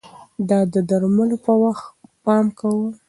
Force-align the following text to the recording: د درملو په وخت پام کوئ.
د 0.49 0.51
درملو 0.89 1.37
په 1.45 1.53
وخت 1.63 1.85
پام 2.23 2.45
کوئ. 2.59 2.91